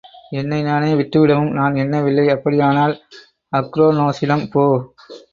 [0.31, 2.25] என்னை நானே விற்றுவிடவும் நான் எண்ணவில்லை.
[2.29, 2.95] அப்படியானால்
[3.53, 4.65] அக்ரோனோசிடம் போ!